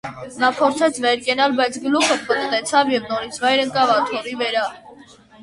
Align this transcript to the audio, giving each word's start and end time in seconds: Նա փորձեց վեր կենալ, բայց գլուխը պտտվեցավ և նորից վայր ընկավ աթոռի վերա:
Նա 0.43 0.47
փորձեց 0.59 0.95
վեր 1.03 1.21
կենալ, 1.27 1.53
բայց 1.59 1.77
գլուխը 1.83 2.15
պտտվեցավ 2.31 2.91
և 2.95 3.07
նորից 3.13 3.39
վայր 3.45 3.63
ընկավ 3.67 3.95
աթոռի 3.99 4.37
վերա: 4.43 4.67